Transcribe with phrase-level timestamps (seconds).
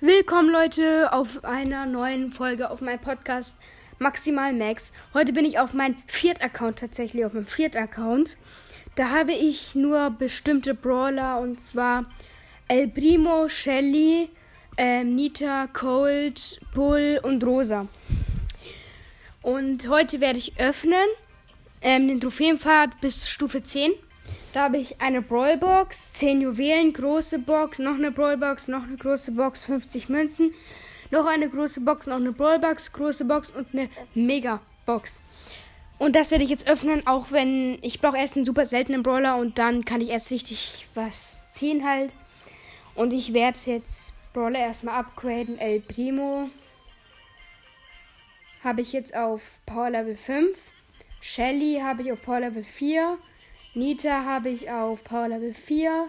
[0.00, 3.56] Willkommen Leute auf einer neuen Folge auf meinem Podcast
[3.98, 4.92] Maximal Max.
[5.12, 8.36] Heute bin ich auf meinem Viert-Account tatsächlich, auf meinem Viert-Account.
[8.94, 12.04] Da habe ich nur bestimmte Brawler und zwar
[12.68, 14.30] El Primo, Shelly,
[14.76, 17.88] ähm, Nita, Cold, Bull und Rosa.
[19.42, 21.08] Und heute werde ich öffnen
[21.82, 23.90] ähm, den Trophäenpfad bis Stufe 10.
[24.52, 29.32] Da habe ich eine Brawlbox, 10 Juwelen, große Box, noch eine Brawlbox, noch eine große
[29.32, 30.54] Box, 50 Münzen,
[31.10, 35.22] noch eine große Box, noch eine Brawlbox, große Box und eine Mega-Box.
[35.98, 39.36] Und das werde ich jetzt öffnen, auch wenn ich brauche erst einen super seltenen Brawler
[39.36, 42.10] und dann kann ich erst richtig was ziehen halt.
[42.94, 45.58] Und ich werde jetzt Brawler erstmal upgraden.
[45.58, 46.48] El Primo
[48.62, 50.56] habe ich jetzt auf Power Level 5.
[51.20, 53.18] Shelly habe ich auf Power Level 4.
[53.74, 56.08] Nita habe ich auf Power Level 4.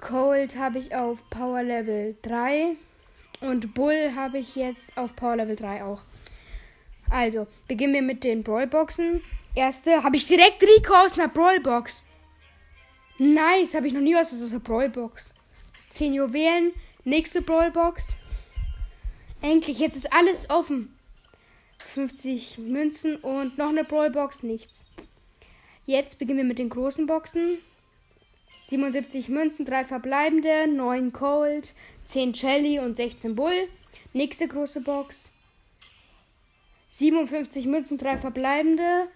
[0.00, 2.76] Cold habe ich auf Power Level 3.
[3.40, 6.00] Und Bull habe ich jetzt auf Power Level 3 auch.
[7.10, 9.22] Also, beginnen wir mit den Brawlboxen.
[9.54, 12.06] Erste habe ich direkt Rico aus einer Brawlbox.
[13.18, 15.32] Nice, habe ich noch nie aus einer Brawlbox.
[15.90, 16.72] 10 Juwelen,
[17.04, 18.16] nächste Brawlbox.
[19.42, 20.96] Endlich, jetzt ist alles offen.
[21.78, 24.84] 50 Münzen und noch eine Brawlbox, nichts.
[25.86, 27.58] Jetzt beginnen wir mit den großen Boxen.
[28.62, 33.68] 77 Münzen, 3 verbleibende, 9 Cold, 10 Shelly und 16 Bull.
[34.12, 35.32] Nächste große Box.
[36.88, 39.06] 57 Münzen, 3 verbleibende,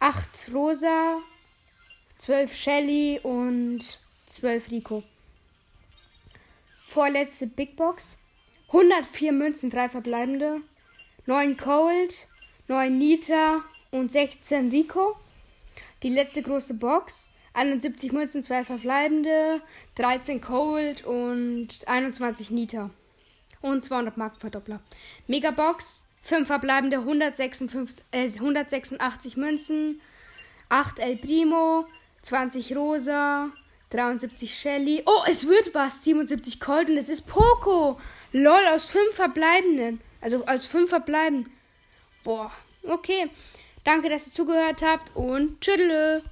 [0.00, 1.18] 8 Rosa,
[2.18, 5.02] 12 Shelly und 12 Rico.
[6.88, 8.16] Vorletzte Big Box.
[8.68, 10.62] 104 Münzen, 3 verbleibende,
[11.26, 12.28] 9 Cold,
[12.68, 15.16] 9 Nita und 16 Rico.
[16.04, 17.30] Die letzte große Box.
[17.54, 19.62] 71 Münzen, 2 verbleibende,
[19.94, 22.90] 13 Cold und 21 Nita.
[23.62, 24.80] Und 200 Markenverdoppler.
[25.28, 30.02] Megabox, 5 verbleibende, 156, äh, 186 Münzen,
[30.68, 31.86] 8 El Primo,
[32.20, 33.50] 20 Rosa,
[33.88, 35.02] 73 Shelly.
[35.06, 36.04] Oh, es wird was.
[36.04, 37.98] 77 Cold und es ist Poco.
[38.32, 40.02] Lol, aus 5 verbleibenden.
[40.20, 41.50] Also aus 5 verbleiben.
[42.24, 42.50] Boah,
[42.82, 43.30] okay.
[43.84, 46.22] Danke, dass ihr zugehört habt und tschüss.